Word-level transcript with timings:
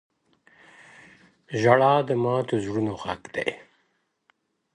•ژړا 1.59 1.93
د 2.07 2.09
ماتو 2.23 2.55
زړونو 2.65 2.91
غږ 3.03 3.21
دی. 3.35 3.49